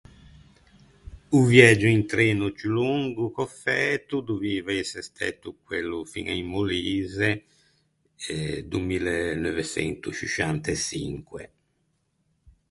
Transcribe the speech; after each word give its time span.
O 1.37 1.39
viægio 1.51 1.89
in 1.97 2.03
treno 2.11 2.45
ciù 2.57 2.69
longo 2.77 3.23
ch’ò 3.33 3.45
fæto 3.63 4.15
dovieiva 4.27 4.73
ëse 4.81 5.01
stæto 5.09 5.47
quello 5.65 5.97
fin 6.11 6.25
à 6.31 6.33
in 6.41 6.47
Molise, 6.53 7.29
do 8.71 8.77
mille 8.89 9.17
neuveçento 9.43 10.07
sciusciant’e 10.13 10.73
çinque. 10.85 11.43